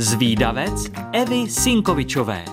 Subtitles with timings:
[0.00, 2.44] Zvídavec Evy Sinkovičové.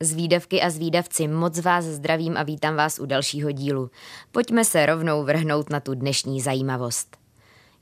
[0.00, 3.90] Zvídavky a zvídavci, moc vás zdravím a vítám vás u dalšího dílu.
[4.32, 7.16] Pojďme se rovnou vrhnout na tu dnešní zajímavost.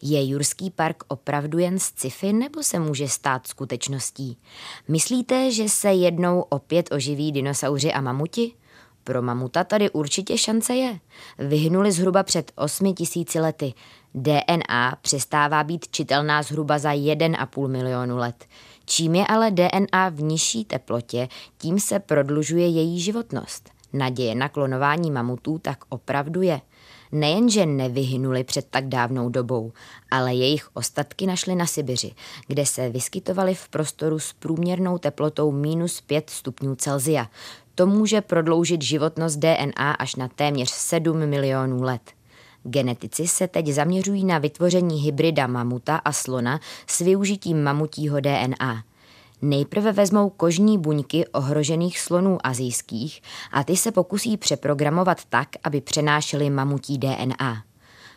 [0.03, 4.39] Je Jurský park opravdu jen sci-fi nebo se může stát skutečností?
[4.89, 8.53] Myslíte, že se jednou opět oživí dinosauři a mamuti?
[9.05, 10.99] Pro mamuta tady určitě šance je.
[11.39, 13.75] Vyhnuli zhruba před 8 tisíci lety.
[14.15, 18.45] DNA přestává být čitelná zhruba za 1,5 milionu let.
[18.85, 23.71] Čím je ale DNA v nižší teplotě, tím se prodlužuje její životnost.
[23.93, 26.61] Naděje na klonování mamutů tak opravdu je.
[27.13, 29.73] Nejenže nevyhynuli před tak dávnou dobou,
[30.11, 32.13] ale jejich ostatky našli na Sibiři,
[32.47, 37.27] kde se vyskytovaly v prostoru s průměrnou teplotou minus 5 stupňů Celzia.
[37.75, 42.03] To může prodloužit životnost DNA až na téměř 7 milionů let.
[42.65, 48.85] Genetici se teď zaměřují na vytvoření hybrida mamuta a slona s využitím mamutího DNA.
[49.43, 56.51] Nejprve vezmou kožní buňky ohrožených slonů azijských a ty se pokusí přeprogramovat tak, aby přenášely
[56.51, 57.63] mamutí DNA.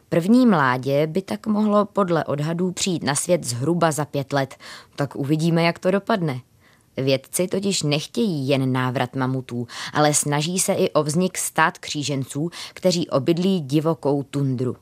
[0.09, 4.55] První mládě by tak mohlo podle odhadů přijít na svět zhruba za pět let,
[4.95, 6.41] tak uvidíme, jak to dopadne.
[6.97, 13.09] Vědci totiž nechtějí jen návrat mamutů, ale snaží se i o vznik stát kříženců, kteří
[13.09, 14.77] obydlí divokou tundru.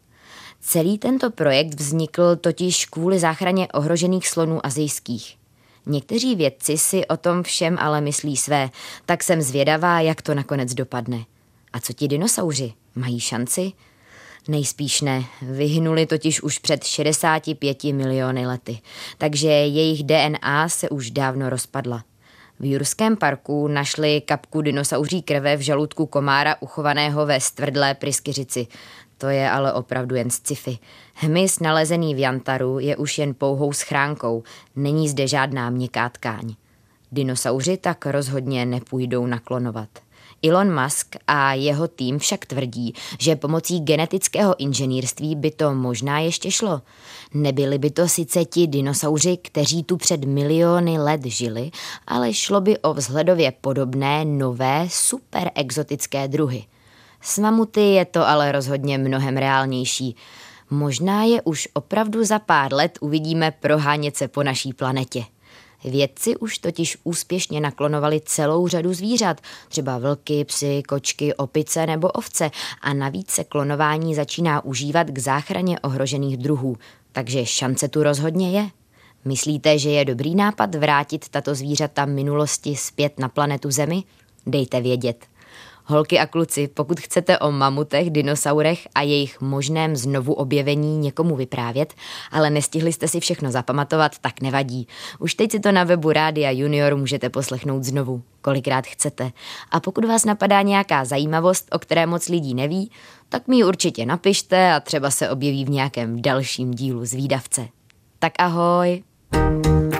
[0.62, 5.38] Celý tento projekt vznikl totiž kvůli záchraně ohrožených slonů azijských.
[5.86, 8.70] Někteří vědci si o tom všem ale myslí své,
[9.06, 11.26] tak jsem zvědavá, jak to nakonec dopadne.
[11.74, 12.74] A co ti dinosauři?
[12.96, 13.72] Mají šanci?
[14.48, 18.80] Nejspíš ne, vyhnuli totiž už před 65 miliony lety,
[19.18, 22.04] takže jejich DNA se už dávno rozpadla.
[22.60, 28.68] V Jurském parku našli kapku dinosauří krve v žaludku komára uchovaného ve stvrdlé pryskyřici.
[29.18, 30.78] To je ale opravdu jen sci-fi.
[31.14, 34.44] Hmyz nalezený v Jantaru je už jen pouhou schránkou,
[34.76, 36.56] není zde žádná měkká tkáň.
[37.12, 39.90] Dinosauři tak rozhodně nepůjdou naklonovat.
[40.44, 46.52] Elon Musk a jeho tým však tvrdí, že pomocí genetického inženýrství by to možná ještě
[46.52, 46.82] šlo.
[47.34, 51.72] Nebyli by to sice ti dinosauři, kteří tu před miliony let žili,
[52.08, 56.64] ale šlo by o vzhledově podobné, nové, super exotické druhy.
[57.22, 60.16] S mamuty je to ale rozhodně mnohem reálnější.
[60.70, 65.24] Možná je už opravdu za pár let uvidíme prohánět se po naší planetě.
[65.84, 72.52] Vědci už totiž úspěšně naklonovali celou řadu zvířat, třeba vlky, psy, kočky, opice nebo ovce
[72.82, 76.78] a navíc se klonování začíná užívat k záchraně ohrožených druhů,
[77.12, 78.70] takže šance tu rozhodně je.
[79.26, 84.04] Myslíte, že je dobrý nápad vrátit tato zvířata minulosti zpět na planetu Zemi?
[84.46, 85.26] Dejte vědět.
[85.86, 91.94] Holky a kluci, pokud chcete o mamutech, dinosaurech a jejich možném znovu objevení někomu vyprávět,
[92.32, 94.88] ale nestihli jste si všechno zapamatovat, tak nevadí.
[95.20, 99.32] Už teď si to na webu Rádia Junior můžete poslechnout znovu, kolikrát chcete.
[99.72, 102.92] A pokud vás napadá nějaká zajímavost, o které moc lidí neví,
[103.30, 107.68] tak mi ji určitě napište a třeba se objeví v nějakém dalším dílu z výdavce.
[108.20, 109.04] Tak ahoj!
[109.34, 109.93] thank you